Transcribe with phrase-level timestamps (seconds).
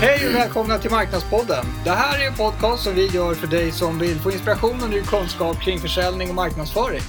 [0.00, 1.64] Hej och välkomna till Marknadspodden.
[1.84, 4.90] Det här är en podcast som vi gör för dig som vill få inspiration och
[4.90, 7.00] ny kunskap kring försäljning och marknadsföring.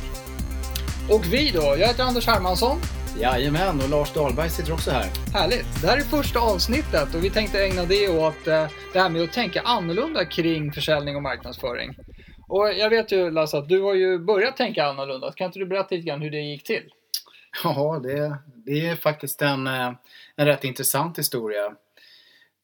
[1.10, 2.78] Och vi då, jag heter Anders Hermansson.
[3.20, 5.06] Jajamän, och Lars Dahlberg sitter också här.
[5.34, 5.82] Härligt.
[5.82, 9.24] Det här är första avsnittet och vi tänkte ägna det åt eh, det här med
[9.24, 11.96] att tänka annorlunda kring försäljning och marknadsföring.
[12.48, 15.32] Och jag vet ju Lasse att du har ju börjat tänka annorlunda.
[15.32, 16.84] Kan inte du berätta lite grann hur det gick till?
[17.64, 19.92] Ja, det, det är faktiskt en, eh,
[20.36, 21.76] en rätt intressant historia.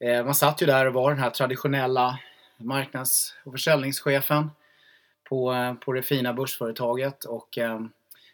[0.05, 2.19] Eh, man satt ju där och var den här traditionella
[2.57, 4.49] marknads och försäljningschefen
[5.29, 7.81] på, eh, på det fina börsföretaget och eh,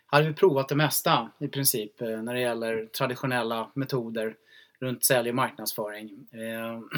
[0.05, 4.35] hade vi provat det mesta i princip eh, när det gäller traditionella metoder
[4.79, 6.27] runt sälj och marknadsföring.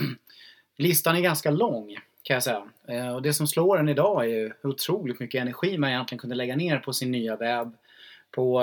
[0.78, 2.64] Listan är ganska lång kan jag säga.
[3.16, 6.36] Och det som slår en idag är ju hur otroligt mycket energi man egentligen kunde
[6.36, 7.78] lägga ner på sin nya webb,
[8.32, 8.62] på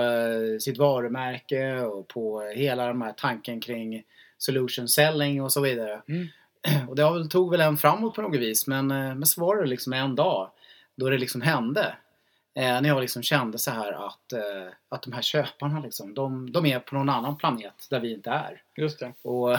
[0.61, 4.05] sitt varumärke och på hela den här tanken kring
[4.43, 6.03] solution selling och så vidare.
[6.09, 6.29] Mm.
[6.89, 9.67] Och det tog väl en framåt på något vis men, eh, men så var det
[9.67, 10.51] liksom en dag
[10.95, 11.95] då det liksom hände.
[12.55, 16.53] Eh, när jag liksom kände så här att, eh, att de här köparna liksom, de,
[16.53, 18.63] de är på någon annan planet där vi inte är.
[18.77, 19.13] Just det.
[19.23, 19.59] Och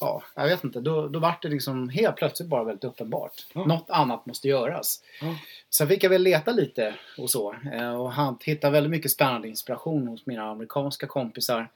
[0.00, 0.80] ja, jag vet inte.
[0.80, 3.46] Då, då var det liksom helt plötsligt bara väldigt uppenbart.
[3.54, 3.68] Mm.
[3.68, 5.02] Något annat måste göras.
[5.22, 5.34] Mm.
[5.70, 7.54] Sen fick jag väl leta lite och så.
[7.72, 11.68] Eh, och han hittade väldigt mycket spännande inspiration hos mina amerikanska kompisar.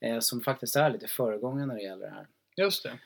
[0.00, 2.26] Eh, som faktiskt är lite föregångare när det gäller det här.
[2.56, 2.98] Just det.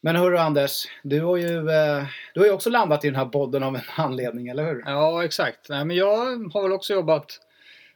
[0.00, 3.24] Men hörru Anders, du har ju, eh, du har ju också landat i den här
[3.24, 4.82] podden av en anledning, eller hur?
[4.86, 5.68] Ja, exakt.
[5.68, 6.16] Nej, men jag
[6.52, 7.40] har väl också jobbat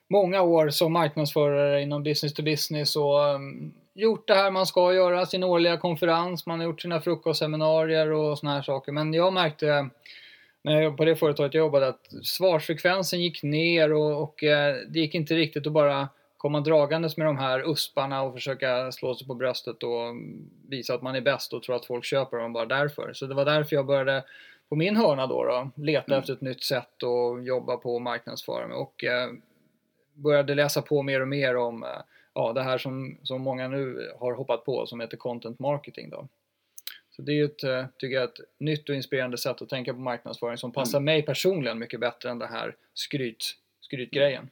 [0.09, 4.95] många år som marknadsförare inom business to business och um, gjort det här man ska
[4.95, 8.93] göra, sin årliga konferens, man har gjort sina frukostseminarier och såna här saker.
[8.93, 9.89] Men jag märkte
[10.65, 14.99] när jag på det företaget jag jobbade att svarsfrekvensen gick ner och, och eh, det
[15.01, 16.09] gick inte riktigt att bara
[16.43, 20.15] komma dragandes med de här usparna och försöka slå sig på bröstet och
[20.69, 23.13] visa att man är bäst och tro att folk köper dem bara därför.
[23.13, 24.25] Så det var därför jag började
[24.69, 26.21] på min hörna då, då leta mm.
[26.21, 29.31] efter ett nytt sätt att jobba på och marknadsföra mig och eh,
[30.15, 31.89] började läsa på mer och mer om eh,
[32.35, 36.29] ja, det här som, som många nu har hoppat på som heter content marketing då.
[37.11, 39.93] Så det är ju ett, eh, tycker jag, ett nytt och inspirerande sätt att tänka
[39.93, 41.05] på marknadsföring som passar mm.
[41.05, 44.51] mig personligen mycket bättre än det här skryt, skrytgrejen.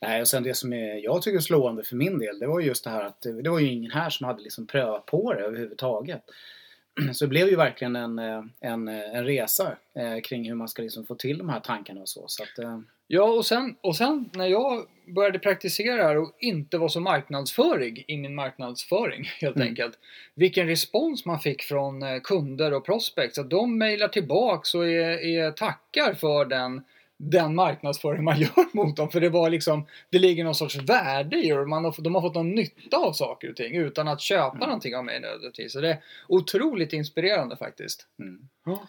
[0.00, 2.60] Nej, och sen det som är, jag tycker är slående för min del, det var
[2.60, 5.40] just det här att det, var ju ingen här som hade liksom prövat på det
[5.40, 6.22] överhuvudtaget.
[7.12, 10.68] Så det blev ju verkligen en, eh, en, eh, en resa eh, kring hur man
[10.68, 12.24] ska liksom få till de här tankarna och så.
[12.26, 12.78] så att, eh...
[13.06, 18.04] Ja, och sen, och sen när jag började praktisera här och inte var så marknadsförig
[18.08, 19.68] i min marknadsföring helt mm.
[19.68, 19.98] enkelt.
[20.34, 23.38] Vilken respons man fick från kunder och prospects.
[23.38, 26.82] Att de mejlar tillbaks och är, är tackar för den
[27.22, 29.10] den marknadsföring man gör mot dem.
[29.10, 31.66] För det var liksom, det ligger någon sorts värde i det.
[31.66, 34.68] Man har, de har fått någon nytta av saker och ting utan att köpa mm.
[34.68, 35.72] någonting av mig nödvändigtvis.
[35.72, 38.06] Så det är otroligt inspirerande faktiskt.
[38.18, 38.40] Mm.
[38.66, 38.88] Ja.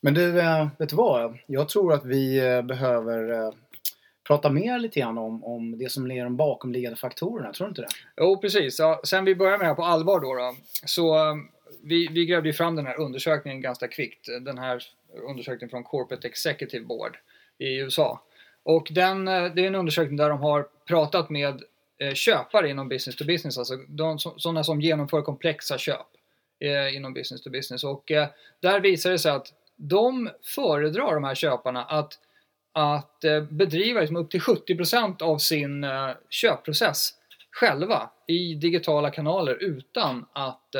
[0.00, 1.38] Men du, äh, vet du vad?
[1.46, 3.52] Jag tror att vi äh, behöver äh,
[4.26, 7.52] prata mer lite grann om, om det som är de bakomliggande faktorerna.
[7.52, 7.88] Tror du inte det?
[8.16, 8.78] Jo, precis.
[8.78, 10.54] Ja, sen vi börjar med det här på allvar då, då
[10.86, 11.36] så
[11.82, 14.28] vi, vi grävde ju fram den här undersökningen ganska kvickt.
[14.40, 14.82] Den här
[15.28, 17.16] undersökningen från Corporate Executive Board
[17.58, 18.20] i USA.
[18.64, 21.62] Och den, eh, det är en undersökning där de har pratat med
[21.98, 26.06] eh, köpare inom business to business, alltså de, sådana som genomför komplexa köp
[26.60, 27.84] eh, inom business to business.
[27.84, 28.12] Och
[28.60, 32.18] där visar det sig att de föredrar de här köparna att,
[32.72, 35.86] att bedriva liksom upp till 70% av sin
[36.28, 37.10] köpprocess
[37.50, 40.76] själva i digitala kanaler utan att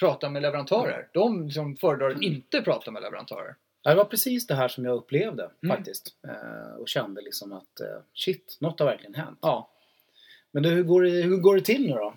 [0.00, 1.08] prata med leverantörer.
[1.12, 3.54] De liksom föredrar att inte prata med leverantörer.
[3.84, 5.76] Det var precis det här som jag upplevde mm.
[5.76, 6.14] faktiskt.
[6.28, 9.38] Eh, och kände liksom att eh, shit, något har verkligen hänt.
[9.42, 9.68] Ja.
[10.50, 12.14] Men du, hur, går det, hur går det till nu då?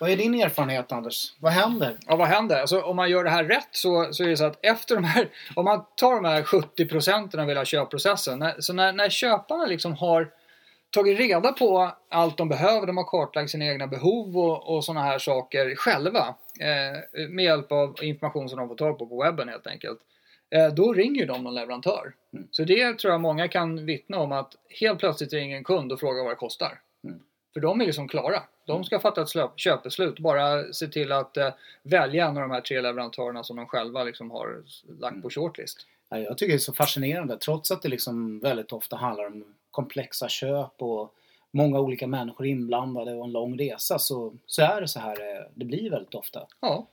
[0.00, 1.32] Vad är din erfarenhet Anders?
[1.38, 1.96] Vad händer?
[2.06, 2.60] Ja, vad händer?
[2.60, 5.04] Alltså, om man gör det här rätt så, så är det så att efter de
[5.04, 8.38] här, om man tar de här 70 procenten av hela köpprocessen.
[8.38, 10.30] När, så när, när köparna liksom har
[10.90, 15.06] tagit reda på allt de behöver, de har kartlagt sina egna behov och, och sådana
[15.06, 16.34] här saker själva.
[16.60, 19.98] Eh, med hjälp av information som de får tag på på webben helt enkelt.
[20.50, 22.14] Eh, då ringer de någon leverantör.
[22.32, 22.48] Mm.
[22.50, 26.00] Så det tror jag många kan vittna om att helt plötsligt ringer en kund och
[26.00, 26.80] frågar vad det kostar.
[27.04, 27.20] Mm.
[27.52, 28.42] För de är liksom klara.
[28.66, 28.84] De mm.
[28.84, 30.18] ska fatta ett köpbeslut.
[30.18, 31.48] Bara se till att uh,
[31.82, 34.62] välja en av de här tre leverantörerna som de själva liksom har
[35.00, 35.30] lagt på mm.
[35.30, 35.86] shortlist.
[36.08, 40.28] Jag tycker det är så fascinerande trots att det liksom väldigt ofta handlar om komplexa
[40.28, 41.14] köp och
[41.50, 45.44] många olika människor inblandade och en lång resa så, så är det så här eh,
[45.54, 46.46] det blir väldigt ofta.
[46.60, 46.86] Ja.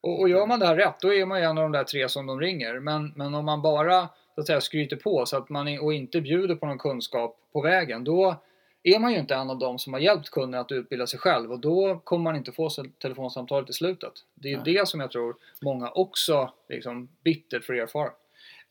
[0.00, 1.84] Och, och gör man det här rätt, då är man ju en av de där
[1.84, 2.80] tre som de ringer.
[2.80, 6.20] Men, men om man bara så att säga, skryter på så att man, och inte
[6.20, 8.42] bjuder på någon kunskap på vägen, då
[8.82, 11.52] är man ju inte en av dem som har hjälpt kunden att utbilda sig själv
[11.52, 12.70] och då kommer man inte få
[13.02, 14.12] telefonsamtalet i slutet.
[14.34, 14.74] Det är Nej.
[14.74, 18.10] det som jag tror många också liksom bittert får erfara.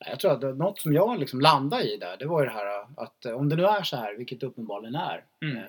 [0.06, 2.86] Jag tror att något som jag liksom landade i där, det var ju det här
[2.98, 5.58] att eh, om det nu är så här, vilket det uppenbarligen är, Mm.
[5.58, 5.64] eh,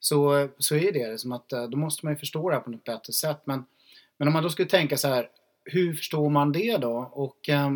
[0.00, 2.70] så, så är det som att eh, då måste man ju förstå det här på
[2.70, 3.40] något bättre sätt.
[3.44, 3.64] Men,
[4.20, 5.28] men om man då skulle tänka så här,
[5.64, 7.10] hur förstår man det då?
[7.12, 7.70] Och, eh,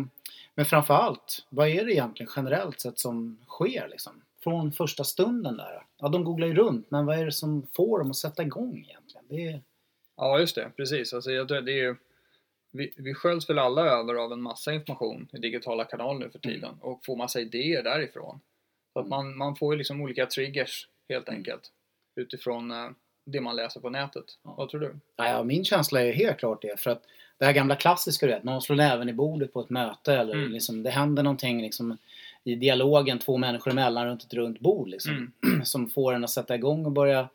[0.55, 4.21] men framförallt, vad är det egentligen generellt sett som sker liksom?
[4.43, 5.85] Från första stunden där.
[5.97, 8.85] Ja, de googlar ju runt, men vad är det som får dem att sätta igång
[8.89, 9.25] egentligen?
[9.29, 9.61] Det är,
[10.17, 10.71] Ja, just det.
[10.77, 11.13] Precis.
[11.13, 11.95] Alltså, jag tror det är ju,
[12.71, 16.39] vi, vi sköljs väl alla över av en massa information i digitala kanaler nu för
[16.39, 18.39] tiden och får massa idéer därifrån.
[18.93, 21.37] Så att man, man får ju liksom olika triggers helt Mm.
[21.39, 21.71] enkelt
[22.15, 22.89] utifrån eh,
[23.25, 24.25] det man läser på nätet.
[24.43, 24.53] Ja.
[24.57, 24.95] Vad tror du?
[25.15, 26.79] Ja, min känsla är helt klart det.
[26.79, 27.01] För att
[27.37, 30.33] det här gamla klassiska, du vet, någon slår näven i bordet på ett möte eller
[30.33, 30.51] Mm.
[30.51, 31.97] liksom, det händer någonting liksom,
[32.43, 35.65] i dialogen två människor emellan runt ett runt bord liksom, Mm.
[35.65, 37.29] som får en att sätta igång och börja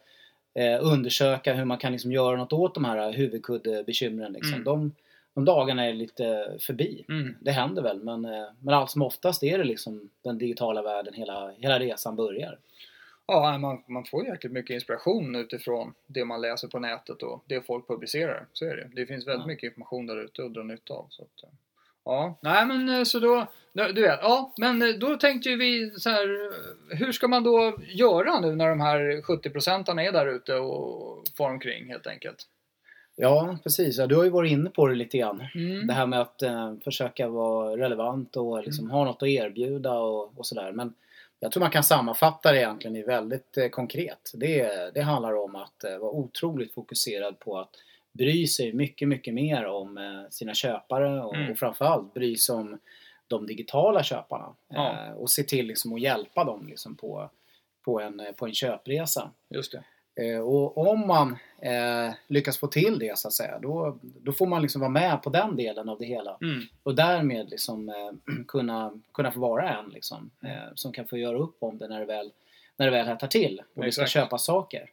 [0.55, 4.33] eh, undersöka hur man kan liksom, göra något åt de här huvudkuddebekymren.
[4.33, 4.53] Liksom.
[4.55, 4.65] Mm.
[4.65, 4.93] De,
[5.35, 7.05] de dagarna är lite förbi.
[7.09, 7.37] Mm.
[7.41, 11.15] Det händer väl men, eh, men allt som oftast är det liksom den digitala världen
[11.15, 12.59] hela, hela resan börjar.
[13.32, 17.67] Ja, man, man får jäkligt mycket inspiration utifrån det man läser på nätet och det
[17.67, 18.47] folk publicerar.
[18.53, 18.91] Så är det.
[18.93, 19.47] Det finns väldigt Ja.
[19.47, 21.06] mycket information där ute att dra nytta av.
[21.11, 21.49] Så att, eh,
[22.05, 25.91] ja, nej men eh, så då, du vet, ja, men eh, då tänkte ju vi
[25.91, 26.50] så här,
[26.97, 31.25] hur ska man då göra nu när de här 70 procentarna är där ute och
[31.37, 32.47] far omkring helt enkelt?
[33.17, 33.99] Ja, precis.
[33.99, 35.43] Ja, du har ju varit inne på det lite grann.
[35.55, 35.87] Mm.
[35.87, 40.38] Det här med att eh, försöka vara relevant och liksom ha något att erbjuda och,
[40.38, 40.73] och sådär.
[40.73, 40.94] Men
[41.41, 44.31] jag tror man kan sammanfatta det egentligen i väldigt eh, konkret.
[44.35, 47.71] Det, det handlar om att eh, vara otroligt fokuserad på att
[48.13, 51.53] bry sig mycket, mycket mer om eh, sina köpare och, Mm.
[51.53, 52.79] och framförallt bry sig om
[53.29, 54.55] de digitala köparna.
[54.69, 55.15] Ja.
[55.15, 57.31] Och se till liksom att hjälpa dem liksom på,
[57.85, 59.31] på, en, på en köpresa.
[59.49, 59.85] Just det.
[60.15, 64.47] Eh, och om man eh, lyckas få till det så att säga, då, då får
[64.47, 66.39] man liksom vara med på den delen av det hela.
[66.43, 66.61] Mm.
[66.83, 67.95] Och därmed liksom, eh,
[68.49, 72.01] kunna, kunna få vara en liksom, eh, som kan få göra upp om det när
[72.01, 72.33] det väl,
[72.77, 74.91] när det väl hettar till och vi ska köpa saker.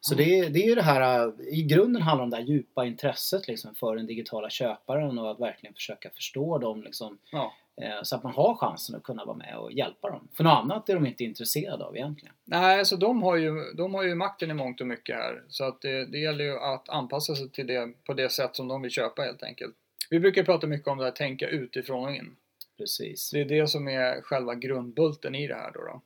[0.00, 0.24] Så Mm.
[0.24, 2.86] det, det är ju det här, eh, i grunden handlar det om det här djupa
[2.86, 7.52] intresset liksom, för den digitala köparen och att verkligen försöka förstå dem liksom, Ja.
[7.82, 10.28] Eh, så att man har chansen att kunna vara med och hjälpa dem.
[10.36, 12.34] För något annat är de inte intresserade av egentligen.
[12.44, 15.42] Nej, så de har, ju, de har ju makten i mångt och mycket här.
[15.48, 18.68] Så att det, det gäller ju att anpassa sig till det på det sätt som
[18.68, 19.74] de vill köpa helt enkelt.
[20.10, 22.36] Vi brukar prata mycket om det här tänka utifrån och in.
[22.78, 23.30] Precis.
[23.30, 25.80] Det är det som är själva grundbulten i det här då.
[25.80, 26.00] då.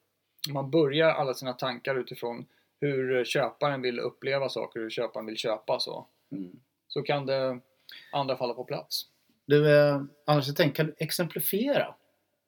[0.53, 2.47] Man börjar alla sina tankar utifrån
[2.81, 6.07] hur köparen vill uppleva saker, hur köparen vill köpa så.
[6.33, 6.61] Mm.
[6.89, 7.61] Så kan det
[8.13, 9.07] andra falla på plats.
[9.51, 11.95] Du, eh, annars jag tänkte, kan du exemplifiera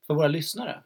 [0.07, 0.83] för våra lyssnare?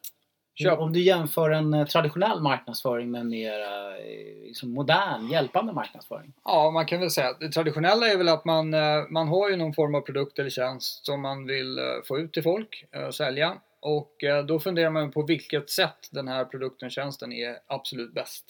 [0.54, 0.78] Köp.
[0.78, 6.32] Om du jämför en eh, traditionell marknadsföring med en mer eh, liksom modern, hjälpande marknadsföring.
[6.44, 9.50] Ja, man kan väl säga att det traditionella är väl att man, eh, man har
[9.50, 13.10] ju någon form av produkt eller tjänst som man vill få ut till folk, eh,
[13.10, 13.56] sälja.
[13.80, 14.12] Och
[14.48, 18.44] då funderar man på vilket sätt den här produkten, tjänsten är absolut bäst.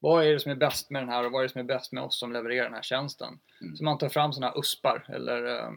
[0.00, 1.64] Vad är det som är bäst med den här och vad är det som är
[1.64, 3.38] bäst med oss som levererar den här tjänsten?
[3.60, 3.76] Mm.
[3.76, 5.70] Så man tar fram sådana uspar eller eh,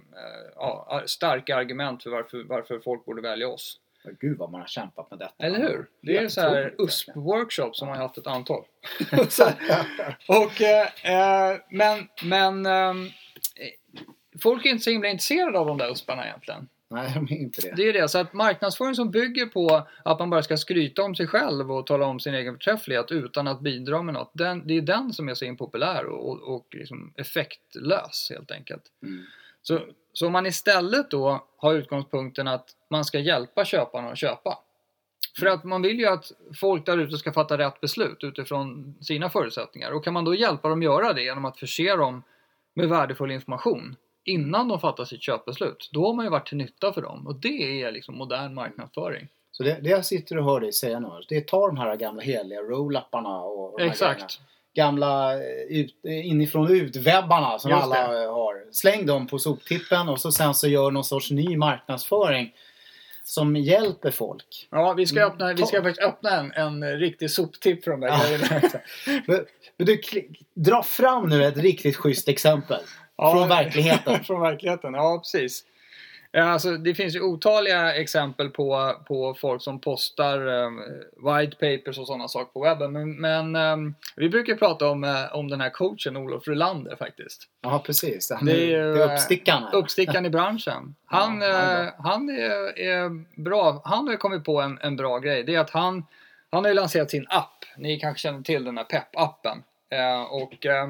[0.56, 3.80] ja, starka argument för varför, varför folk borde välja oss.
[4.20, 5.46] Gud vad man har kämpat med detta.
[5.46, 5.86] Eller hur?
[6.02, 8.66] Det är så här USP-workshops som man har haft ett antal.
[10.28, 12.94] Och, eh, men men eh,
[14.44, 16.68] folk är inte så himla intresserade av de där USParna egentligen.
[16.94, 17.74] Nej, de är inte det.
[17.76, 18.10] Det är det.
[18.10, 21.88] Så att marknadsföring som bygger på att man bara ska skryta om sig själv och
[21.88, 24.32] tala om sin egen förträfflighet utan att bidra med något.
[24.34, 28.84] Den, det är den som är så impopulär och, och, och liksom effektlös helt enkelt.
[29.04, 29.24] Mm.
[29.62, 29.80] Så,
[30.14, 34.58] så om man istället då har utgångspunkten att man ska hjälpa köparna att köpa.
[35.40, 39.30] För att man vill ju att folk där ute ska fatta rätt beslut utifrån sina
[39.30, 39.92] förutsättningar.
[39.92, 42.24] Och kan man då hjälpa dem göra det genom att förse dem
[42.76, 43.96] med värdefull information
[44.26, 45.90] innan de fattar sitt köpbeslut.
[45.94, 47.28] Då har man ju varit till nytta för dem.
[47.28, 49.28] Och det är liksom modern marknadsföring.
[49.52, 51.96] Så det, det jag sitter och hör dig säga nu, det är ta de här
[51.96, 53.94] gamla heliga roll-upparna och, och de grejerna.
[53.94, 54.40] Exakt.
[54.76, 55.40] gamla eh,
[55.70, 58.24] ut, eh, inifrån ut-webbarna som Just alla det.
[58.24, 58.72] eh, har.
[58.72, 62.54] Släng dem på soptippen och så sen så gör någon sorts ny marknadsföring
[63.26, 64.68] som hjälper folk.
[64.72, 66.52] Ja, vi ska, Mm, öppna, vi ska faktiskt öppna en,
[66.84, 68.20] en riktig soptipp för de där Ja.
[68.38, 68.62] grejerna.
[69.28, 69.46] Men,
[69.78, 70.02] men du,
[70.54, 72.80] dra fram nu ett riktigt schysst exempel.
[73.18, 74.24] Ja, Från verkligheten.
[74.24, 75.64] från verkligheten, ja precis.
[76.38, 80.82] Alltså, det finns ju otaliga exempel på, på folk som postar um,
[81.18, 82.92] white papers och sådana saker på webben.
[82.92, 87.44] Men, men ehm, vi brukar prata om, eh, om den här coachen Olof Rulander faktiskt.
[87.62, 88.32] Ja, precis.
[88.32, 89.76] Han Det är, är ju, det är uppstickaren här.
[89.76, 90.96] Uppstickaren i branschen.
[91.06, 93.82] Han, Ja, är eh, han är, är bra.
[93.86, 95.44] Han har kommit på en, en bra grej.
[95.44, 96.06] Det är att han,
[96.52, 97.66] Han har ju lanserat sin app.
[97.78, 99.58] Ni kanske känner till den här Pep-appen.
[99.90, 100.88] Eh, och eh, eh,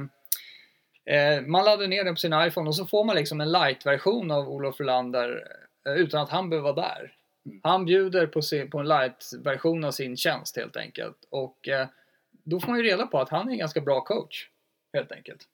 [1.47, 4.49] man laddar ner den på sin iPhone och så får man liksom en light-version av
[4.49, 5.47] Olof Rolander
[5.87, 7.15] eh, utan att han behöver vara där.
[7.45, 7.59] Mm.
[7.63, 11.17] Han bjuder på, sin, på en light-version av sin tjänst helt enkelt.
[11.29, 11.87] Och eh,
[12.43, 14.49] då får man ju reda på att han är en ganska bra coach.
[14.93, 15.47] Helt enkelt.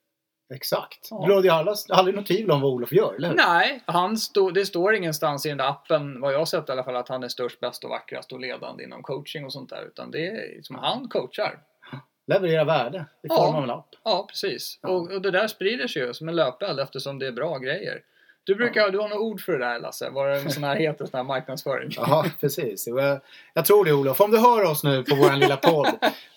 [0.53, 1.07] Exakt.
[1.09, 1.41] Ja.
[1.43, 3.35] Ju alla- aldrig något tvivel om vad Olof gör, eller hur?
[3.35, 6.71] Nej, han stå, det står ingenstans i den där appen, vad jag har sett i
[6.71, 9.69] alla fall, att han är störst, bäst och vackrast och ledande inom coaching och sånt
[9.69, 9.83] där.
[9.87, 11.59] Utan det är som han coachar.
[12.29, 13.35] Leverera värde i Ja.
[13.35, 13.87] form av en app.
[14.03, 14.79] Ja, precis.
[14.81, 14.89] Ja.
[14.89, 18.01] Och, och det där sprider sig ju som en löpeld eftersom det är bra grejer.
[18.43, 20.09] Du brukar, du har något ord för det där Lasse?
[20.09, 21.89] Vad är det sån här heter, sån här marknadsföring?
[21.95, 22.87] Ja, precis.
[22.87, 23.19] Jag,
[23.53, 24.21] jag tror det Olof.
[24.21, 25.87] Om du hör oss nu på vår lilla podd.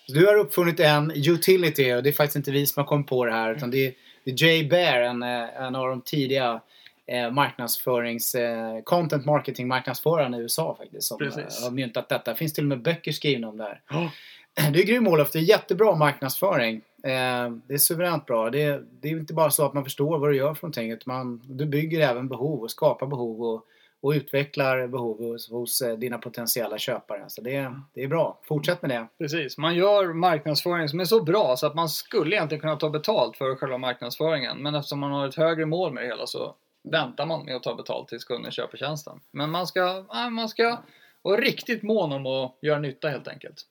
[0.07, 3.25] Du har uppfunnit en utility och det är faktiskt inte vi som har kommit på
[3.25, 6.61] det här utan det är, det är Jay Bear, en, eh, en av de tidiga
[7.07, 8.35] eh, marknadsförings...
[8.35, 11.07] Eh, content marketing marknadsförarna i USA faktiskt.
[11.07, 11.59] Som Precis.
[11.59, 12.31] eh, har myntat detta.
[12.31, 13.81] Det finns till och med böcker skrivna om det här.
[13.89, 14.09] Ja.
[14.73, 15.31] Det är grym Olof.
[15.31, 16.81] Det är jättebra marknadsföring.
[17.03, 18.49] Eh, det är suveränt bra.
[18.49, 20.91] Det är, det är inte bara så att man förstår vad du gör för någonting.
[20.91, 23.65] Utan man, du bygger även behov och skapar behov och,
[24.01, 27.23] och utvecklar behov hos, hos eh, dina potentiella köpare.
[27.27, 28.39] Så det, det är bra.
[28.43, 29.07] Fortsätt med det.
[29.17, 32.89] Precis, man gör marknadsföring som är så bra så att man skulle egentligen kunna ta
[32.89, 34.57] betalt för själva marknadsföringen.
[34.57, 36.55] Men eftersom man har ett högre mål med det hela så
[36.91, 39.19] väntar man med att ta betalt tills kunden köper tjänsten.
[39.31, 40.77] Men man ska, man ska
[41.21, 43.65] vara riktigt mån om att göra nytta helt enkelt.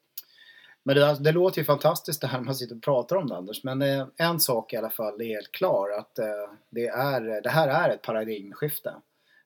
[0.83, 3.35] Men det, det låter ju fantastiskt det här när man sitter och pratar om det
[3.35, 3.63] Anders.
[3.63, 5.89] Men eh, en sak i alla fall är helt klar.
[5.99, 6.25] Att eh,
[6.69, 8.93] det, är, det här är ett paradigmskifte.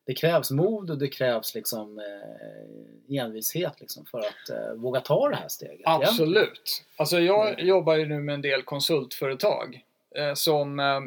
[0.05, 5.29] Det krävs mod och det krävs liksom eh, envishet liksom för att eh, våga ta
[5.29, 5.81] det här steget.
[5.85, 6.83] Absolut.
[6.97, 7.67] Alltså jag Mm.
[7.67, 9.83] jobbar ju nu med en del konsultföretag
[10.15, 10.99] eh, som eh,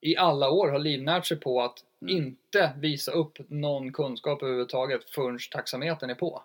[0.00, 2.16] i alla år har livnärt sig på att Mm.
[2.16, 6.42] inte visa upp någon kunskap överhuvudtaget förrän taxametern är på.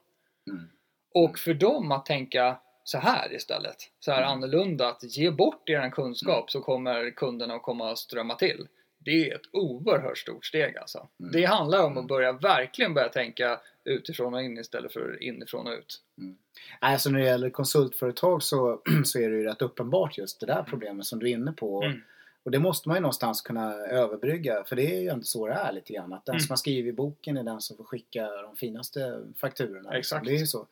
[0.47, 0.69] Mm.
[1.13, 2.57] Och för dem att tänka
[2.91, 4.29] så här istället, så här Mm.
[4.31, 8.67] annorlunda, att ge bort er kunskap så kommer kunderna att komma att strömma till.
[9.05, 11.07] Det är ett oerhört stort steg alltså.
[11.19, 11.31] Mm.
[11.31, 11.98] Det handlar om Mm.
[12.03, 16.01] att börja verkligen börja tänka utifrån och in istället för inifrån och ut.
[16.15, 16.36] Nej,
[16.79, 20.63] Alltså när det gäller konsultföretag så, så är det ju rätt uppenbart just det där
[20.63, 21.83] problemet som du är inne på.
[21.83, 22.01] Mm.
[22.43, 24.63] Och det måste man ju någonstans kunna överbrygga.
[24.63, 26.13] För det är ju ändå så det är lite grann.
[26.13, 26.39] Att den Mm.
[26.39, 29.93] som har skrivit boken är den som får skicka de finaste fakturorna.
[29.98, 30.25] Exakt.
[30.25, 30.67] Det är ju så.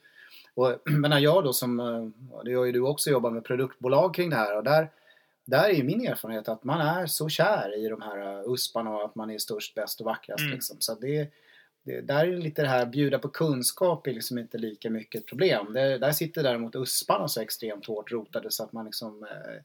[0.54, 4.16] Och, men när jag då som, eh, det gör ju du också, jobbar med produktbolag
[4.16, 4.58] kring det här.
[4.58, 4.92] Och där,
[5.46, 8.96] där är ju min erfarenhet att man är så kär i de här uh, usparna
[8.96, 10.42] och att man är störst, bäst och vackrast.
[10.42, 10.54] Mm.
[10.54, 10.78] Liksom.
[10.80, 11.30] Så det,
[11.84, 15.28] det, där är lite det här bjuda på kunskap är liksom inte lika mycket ett
[15.28, 15.74] problem.
[15.74, 19.62] Det, där sitter däremot usparna så extremt hårt rotade så att man liksom eh,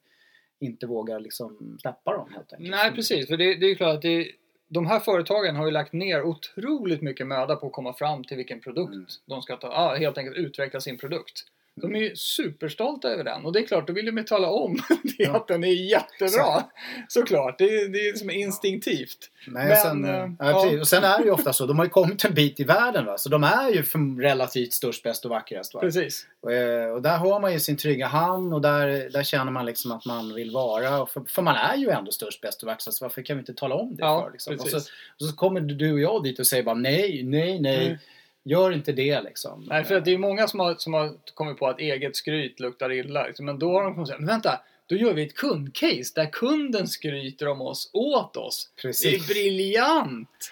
[0.59, 2.71] inte vågar liksom släppa dem helt enkelt.
[2.71, 4.29] Nej precis, för det, det är ju klart att det,
[4.69, 8.37] de här företagen har ju lagt ner otroligt mycket möda på att komma fram till
[8.37, 9.07] vilken produkt Mm.
[9.27, 11.45] de ska ta, ja, helt enkelt utveckla sin produkt.
[11.77, 14.49] De är ju superstolta över den och det är klart, då vill de ju tala
[14.51, 15.37] om det Ja.
[15.37, 16.65] att den är jättebra.
[17.09, 19.31] Såklart, det är, det är som instinktivt.
[19.47, 20.81] Nej, Men, sen, eh, ja.
[20.81, 23.07] Och sen är det ju ofta så, de har ju kommit en bit i världen
[23.07, 23.19] va?
[23.19, 23.83] så de är ju
[24.23, 25.75] relativt störst, bäst och vackrast.
[25.75, 25.81] Va?
[25.81, 26.27] Precis.
[26.41, 29.67] Och, eh, och där har man ju sin trygga hamn och där, där känner man
[29.67, 31.07] liksom att man vill vara.
[31.07, 33.01] För, för man är ju ändå störst, bäst och vackrast.
[33.01, 34.33] Varför kan vi inte tala om det Ja, för?
[34.33, 34.55] Liksom?
[34.55, 37.87] Och, så, och så kommer du och jag dit och säger bara nej, nej, nej.
[37.87, 37.99] Mm.
[38.47, 39.65] Gör inte det liksom.
[39.69, 42.61] Nej, för att det är många som har, som har kommit på att eget skryt
[42.61, 43.27] luktar illa.
[43.27, 43.47] Liksom.
[43.47, 46.89] Men då har de kommit säga, men vänta, då gör vi ett kundcase där kunden
[46.89, 48.71] skryter om oss åt oss.
[48.75, 49.29] Det är Precis.
[49.29, 50.51] briljant!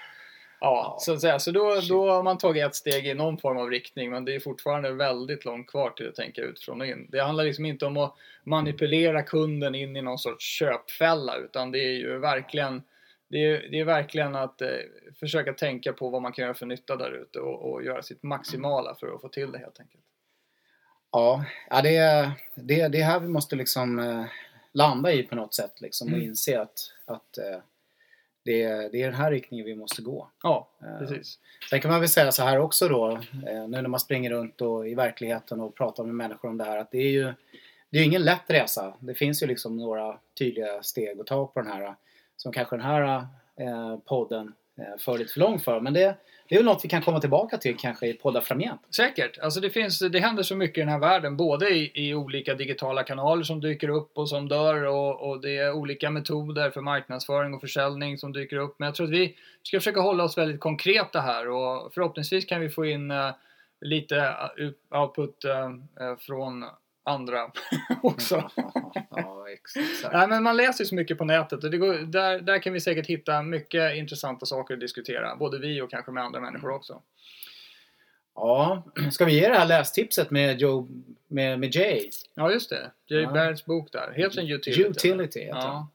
[0.61, 1.39] Ja, så att säga.
[1.39, 4.35] Så då, då har man tagit ett steg i någon form av riktning, men det
[4.35, 7.07] är fortfarande väldigt långt kvar till att tänka utifrån och in.
[7.09, 11.79] Det handlar liksom inte om att manipulera kunden in i någon sorts köpfälla, utan det
[11.79, 12.83] är ju verkligen
[13.33, 14.69] det är, det är verkligen att eh,
[15.21, 18.23] försöka tänka på vad man kan göra för nytta där ute och, och göra sitt
[18.23, 20.05] maximala för att få till det helt enkelt.
[21.13, 24.25] Ja, ja det, är, det, det är här vi måste liksom eh,
[24.73, 26.27] landa i på något sätt liksom, och Mm.
[26.29, 27.59] inse att, att eh,
[28.45, 30.31] det, är- det är den här riktningen vi måste gå.
[30.43, 31.39] Ja, Eh, precis.
[31.71, 33.11] Sen kan man väl säga så här också då,
[33.47, 36.65] eh, nu när man springer runt och i verkligheten och pratar med människor om det
[36.65, 37.33] här, att det är ju
[37.91, 38.95] det är ingen lätt resa.
[39.01, 41.95] Det finns ju liksom några tydliga steg att ta på den här,
[42.43, 43.27] som kanske den här
[43.61, 45.81] eh, podden eh, för lite för långt för.
[45.81, 46.17] Men det,
[46.49, 48.81] det är väl något vi kan komma tillbaka till kanske i poddar framgent.
[48.97, 49.39] Säkert.
[49.39, 52.55] Alltså det, finns, det händer så mycket i den här världen, både i, i olika
[52.55, 56.81] digitala kanaler som dyker upp och som dör och, och det är olika metoder för
[56.81, 58.75] marknadsföring och försäljning som dyker upp.
[58.79, 62.61] Men jag tror att vi ska försöka hålla oss väldigt konkreta här och förhoppningsvis kan
[62.61, 63.31] vi få in eh,
[63.81, 65.65] lite eh, output eh,
[66.07, 66.65] eh från
[67.05, 67.53] andra
[68.03, 68.51] också.
[69.11, 70.13] ja, exakt.
[70.13, 72.73] Nej, men man läser ju så mycket på nätet och det går, där, där kan
[72.73, 75.37] vi säkert hitta mycket intressanta saker att diskutera.
[75.37, 77.03] Både vi och kanske med andra människor också.
[78.35, 78.83] Ja,
[79.13, 80.89] ska vi ge det här lästipset med, Joe,
[81.29, 82.11] med, med Jay?
[82.35, 82.91] Ja, just det.
[83.07, 83.33] Jay Ja.
[83.33, 84.13] Bairds bok där.
[84.17, 84.83] Heter den Utility?
[84.85, 85.59] Utility heter.
[85.59, 85.89] Ja.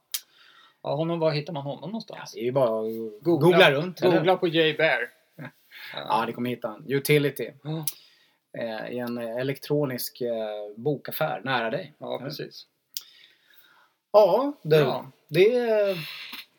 [0.84, 2.32] ja, honom, var hittar man honom Ja, någonstans?
[2.34, 4.02] det är ju bara att googla, runt.
[4.02, 4.18] eller?
[4.18, 5.10] Googla på Jay Bair.
[5.94, 6.92] Ja, det kommer hitta en.
[6.94, 7.52] Utility.
[7.64, 7.86] Ja.
[8.60, 11.94] Eh, I en eh, elektronisk eh, bokaffär nära dig.
[11.98, 12.66] Ja, precis.
[14.12, 14.76] Ja, du.
[14.76, 15.12] Ja.
[15.28, 15.98] Det, är,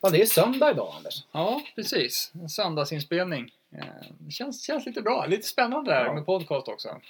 [0.01, 1.23] ja, det är söndag idag Anders.
[1.31, 2.31] Ja, precis.
[2.33, 3.51] En söndagsinspelning.
[3.75, 3.85] Eh,
[4.19, 5.25] Det känns, känns lite bra.
[5.25, 6.13] Lite spännande där Ja.
[6.13, 7.01] med podcast också.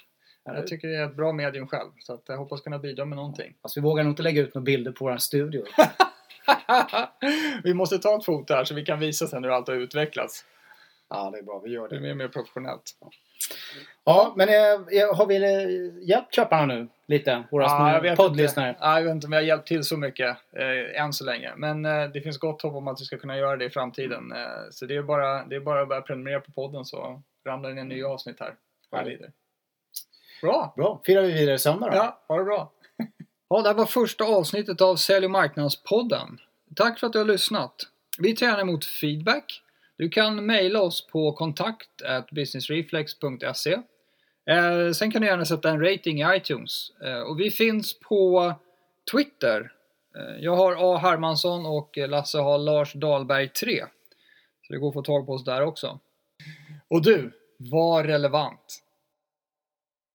[0.44, 1.90] Jag tycker det är ett bra medium själv.
[2.00, 3.54] Så att jag hoppas kunna bidra med någonting.
[3.62, 5.64] Fast vi vågar nog inte lägga ut några bilder på vår studio.
[7.64, 10.44] vi måste ta ett foto här så vi kan visa sen hur allt har utvecklats.
[11.08, 11.58] ja, det är bra.
[11.64, 12.06] Vi gör Det är det.
[12.06, 12.96] mer, mer professionellt.
[14.04, 17.44] Ja, men eh, har vi eh, hjälpt köparna nu lite?
[17.50, 18.76] Våra Ja, jag poddlyssnare.
[18.80, 21.52] Ja, jag vet inte om vi har hjälpt till så mycket eh, än så länge.
[21.56, 24.32] Men eh, det finns gott hopp om att vi ska kunna göra det i framtiden.
[24.32, 27.68] Eh, så det är, bara, det är bara att börja prenumerera på podden så ramlar
[27.68, 28.54] det in en ny avsnitt här.
[29.04, 29.32] Lider.
[30.42, 30.72] Bra!
[30.76, 31.00] Bra.
[31.04, 31.96] Firar vi vidare söndag då?
[31.96, 32.72] Ja, ha det bra.
[33.52, 36.38] Ja, det här var första avsnittet av Sälj och marknadspodden.
[36.76, 37.74] Tack för att du har lyssnat.
[38.18, 39.62] Vi tar gärna emot feedback.
[40.00, 43.72] Du kan mejla oss på kontakt businessreflex.se.
[44.50, 46.92] Eh, sen kan du gärna sätta en rating i iTunes.
[47.04, 48.54] Eh, och vi finns på
[49.12, 49.72] Twitter.
[50.16, 50.98] Eh, jag har A.
[50.98, 53.84] Hermansson och Lasse har Lars Dahlberg 3.
[54.66, 55.98] Så det går att få tag på oss där också.
[56.88, 58.82] Och du, var relevant.